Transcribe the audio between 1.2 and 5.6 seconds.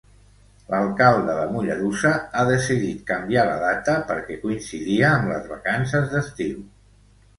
de Mollerussa ha decidit canviar la data perquè coincidia amb les